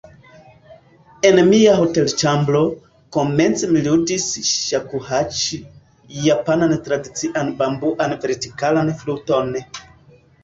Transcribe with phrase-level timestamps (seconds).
[1.29, 2.61] En mia hotelĉambro,
[3.17, 5.59] komence mi ludis ŝakuhaĉi,
[6.29, 9.53] japanan tradician bambuan vertikalan fluton.